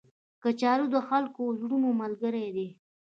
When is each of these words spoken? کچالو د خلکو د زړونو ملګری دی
کچالو 0.43 0.85
د 0.93 0.95
خلکو 1.07 1.41
د 1.51 1.57
زړونو 1.61 1.89
ملګری 2.01 2.47
دی 2.55 2.67